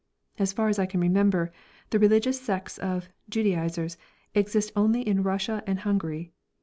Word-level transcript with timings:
As 0.39 0.51
far 0.51 0.67
as 0.67 0.79
I 0.79 0.87
can 0.87 0.99
remember, 0.99 1.51
the 1.91 1.99
religious 1.99 2.41
sects 2.41 2.79
of 2.79 3.07
"judaizers" 3.29 3.97
exist 4.33 4.71
only 4.75 5.07
in 5.07 5.21
Russia 5.21 5.61
and 5.67 5.81
Hungary. 5.81 6.31